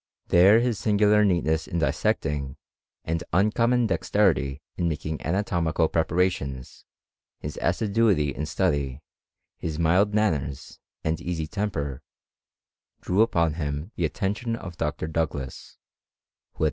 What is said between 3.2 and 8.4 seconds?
uncommon dexterity in making anatomical preparations, his assi duity